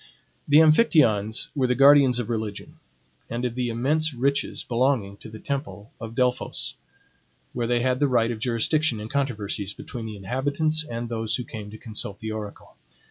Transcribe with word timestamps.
The 0.47 0.57
Amphictyons 0.57 1.49
were 1.55 1.67
the 1.67 1.75
guardians 1.75 2.17
of 2.17 2.27
religion, 2.27 2.79
and 3.29 3.45
of 3.45 3.53
the 3.53 3.69
immense 3.69 4.15
riches 4.15 4.63
belonging 4.63 5.17
to 5.17 5.29
the 5.29 5.37
temple 5.37 5.91
of 6.01 6.15
Delphos, 6.15 6.73
where 7.53 7.67
they 7.67 7.81
had 7.81 7.99
the 7.99 8.07
right 8.07 8.31
of 8.31 8.39
jurisdiction 8.39 8.99
in 8.99 9.09
controversies 9.09 9.73
between 9.75 10.07
the 10.07 10.17
inhabitants 10.17 10.83
and 10.83 11.07
those 11.07 11.35
who 11.35 11.43
came 11.43 11.69
to 11.69 11.77
consult 11.77 12.17
the 12.17 12.31
oracle. 12.31 12.77